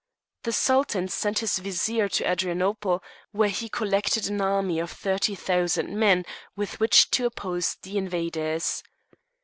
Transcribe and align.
The 0.41 0.51
Sultan 0.51 1.09
sent 1.09 1.37
his 1.45 1.59
Vizier 1.59 2.09
to 2.09 2.23
Adrianople, 2.25 3.03
where 3.33 3.49
he 3.49 3.69
collected 3.69 4.27
an 4.31 4.41
army 4.41 4.79
of 4.79 4.89
thirty 4.89 5.35
thousand 5.35 5.95
men, 5.95 6.25
with 6.55 6.79
which 6.79 7.11
to 7.11 7.27
oppose 7.27 7.75
the 7.83 7.99
invaders. 7.99 8.81